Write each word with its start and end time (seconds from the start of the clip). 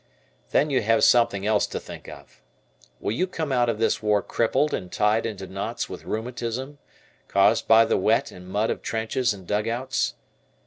Then 0.49 0.71
you 0.71 0.81
have 0.81 1.03
something 1.03 1.45
else 1.45 1.67
to 1.67 1.79
think 1.79 2.09
of. 2.09 2.41
Will 2.99 3.11
you 3.11 3.27
come 3.27 3.51
out 3.51 3.69
of 3.69 3.77
this 3.77 4.01
war 4.01 4.23
crippled 4.23 4.73
and 4.73 4.91
tied 4.91 5.27
into 5.27 5.45
knots 5.45 5.89
with 5.89 6.05
rheumatism, 6.05 6.79
caused 7.27 7.67
by 7.67 7.85
the 7.85 7.97
wet 7.97 8.31
and 8.31 8.47
mud 8.47 8.71
of 8.71 8.81
trenches 8.81 9.31
and 9.31 9.45
dugouts? 9.45 10.15